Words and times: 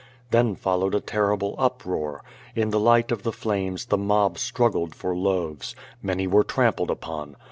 Then 0.31 0.55
followed 0.55 0.95
a 0.95 0.99
terrible 0.99 1.53
uproar. 1.59 2.23
In 2.55 2.71
the 2.71 2.79
light 2.79 3.11
of 3.11 3.21
the 3.21 3.31
flames 3.31 3.85
the 3.85 3.99
mob 3.99 4.39
struggled 4.39 4.95
for 4.95 5.15
loaves. 5.15 5.75
Many 6.01 6.25
were 6.25 6.43
trampled 6.43 6.89
upon. 6.89 7.35